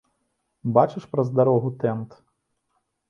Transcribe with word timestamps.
Бачыш 0.77 1.05
праз 1.13 1.27
дарогу 1.41 1.69
тэнт? 1.85 2.09